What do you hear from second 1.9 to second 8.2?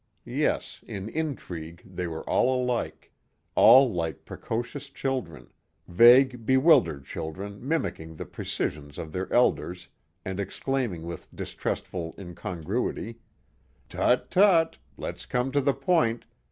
were all alike all like precocious children; vague, bewildered children mimicking